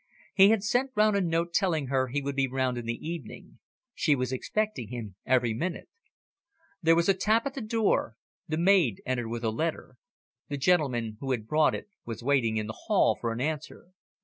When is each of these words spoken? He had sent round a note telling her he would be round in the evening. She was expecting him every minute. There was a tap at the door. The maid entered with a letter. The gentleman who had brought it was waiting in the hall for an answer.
He 0.33 0.49
had 0.49 0.63
sent 0.63 0.89
round 0.95 1.15
a 1.15 1.21
note 1.21 1.53
telling 1.53 1.85
her 1.89 2.07
he 2.07 2.23
would 2.23 2.35
be 2.35 2.47
round 2.47 2.75
in 2.79 2.87
the 2.87 3.07
evening. 3.07 3.59
She 3.93 4.15
was 4.15 4.31
expecting 4.33 4.87
him 4.87 5.13
every 5.27 5.53
minute. 5.53 5.89
There 6.81 6.95
was 6.95 7.07
a 7.07 7.13
tap 7.13 7.45
at 7.45 7.53
the 7.53 7.61
door. 7.61 8.15
The 8.47 8.57
maid 8.57 9.03
entered 9.05 9.27
with 9.29 9.43
a 9.43 9.51
letter. 9.51 9.97
The 10.49 10.57
gentleman 10.57 11.17
who 11.19 11.29
had 11.29 11.45
brought 11.47 11.75
it 11.75 11.87
was 12.03 12.23
waiting 12.23 12.57
in 12.57 12.65
the 12.65 12.73
hall 12.87 13.15
for 13.15 13.31
an 13.31 13.39
answer. 13.41 13.91